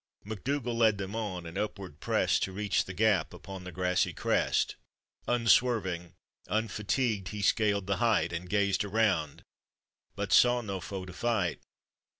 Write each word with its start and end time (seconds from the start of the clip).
MacDougall 0.23 0.75
led 0.79 0.97
them 0.97 1.15
on, 1.15 1.45
and 1.45 1.59
upward 1.59 1.99
pressed, 1.99 2.41
To 2.41 2.51
reach 2.51 2.85
the 2.85 2.93
gap 2.95 3.35
upon 3.35 3.65
the 3.65 3.71
grassy 3.71 4.13
crest; 4.13 4.75
Unswerving, 5.27 6.15
unfatigued, 6.47 7.27
he 7.27 7.43
scaled 7.43 7.85
the 7.85 7.97
height, 7.97 8.33
And 8.33 8.49
gazed 8.49 8.83
around, 8.83 9.43
but 10.15 10.33
saw 10.33 10.61
no 10.61 10.79
foe 10.79 11.05
to 11.05 11.13
fight. 11.13 11.61